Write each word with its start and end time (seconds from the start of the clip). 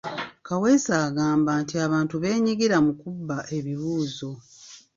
Kaweesa 0.47 0.93
agamba 1.07 1.51
nti 1.61 1.75
abantu 1.85 2.15
beenyigira 2.21 2.77
mu 2.85 2.93
kubba 3.01 3.37
ebibuuzo. 3.57 4.31